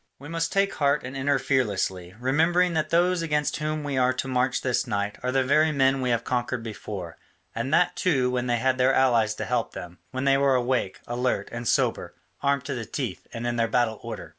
We 0.17 0.29
must 0.29 0.51
take 0.51 0.73
heart 0.73 1.03
and 1.03 1.15
enter 1.15 1.37
fearlessly, 1.37 2.15
remembering 2.19 2.73
that 2.73 2.89
those 2.89 3.21
against 3.21 3.57
whom 3.57 3.83
we 3.83 3.97
are 3.99 4.13
to 4.13 4.27
march 4.27 4.61
this 4.61 4.87
night 4.87 5.19
are 5.21 5.31
the 5.31 5.43
very 5.43 5.71
men 5.71 6.01
we 6.01 6.09
have 6.09 6.23
conquered 6.23 6.63
before, 6.63 7.17
and 7.53 7.71
that 7.71 7.95
too 7.95 8.31
when 8.31 8.47
they 8.47 8.57
had 8.57 8.79
their 8.79 8.95
allies 8.95 9.35
to 9.35 9.45
help 9.45 9.75
them, 9.75 9.99
when 10.09 10.23
they 10.23 10.37
were 10.37 10.55
awake, 10.55 11.01
alert, 11.05 11.49
and 11.51 11.67
sober, 11.67 12.15
armed 12.41 12.65
to 12.65 12.73
the 12.73 12.85
teeth, 12.85 13.27
and 13.31 13.45
in 13.45 13.57
their 13.57 13.67
battle 13.67 13.99
order. 14.01 14.29